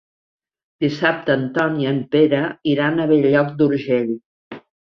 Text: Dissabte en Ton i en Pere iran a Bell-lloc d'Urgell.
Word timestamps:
Dissabte 0.85 1.35
en 1.41 1.43
Ton 1.59 1.77
i 1.83 1.87
en 1.91 2.01
Pere 2.17 2.41
iran 2.75 2.99
a 3.05 3.09
Bell-lloc 3.15 3.55
d'Urgell. 3.61 4.13